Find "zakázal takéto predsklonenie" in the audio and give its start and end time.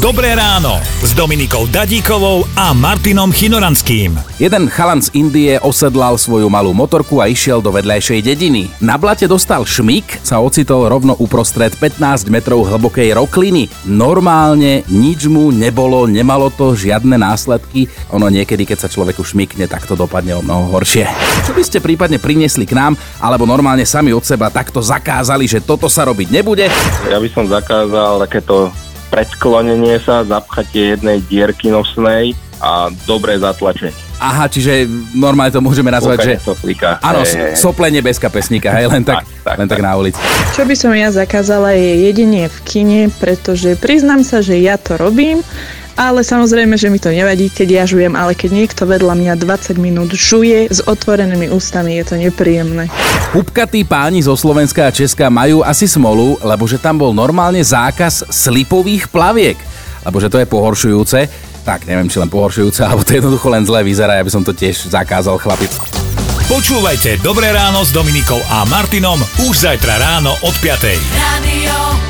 27.52-29.98